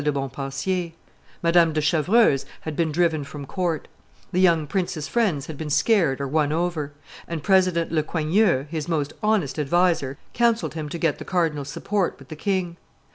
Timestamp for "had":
2.61-2.75, 5.45-5.59